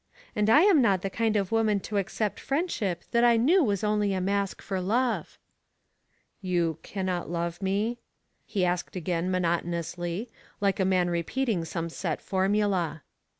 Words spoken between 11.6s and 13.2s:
some set formula.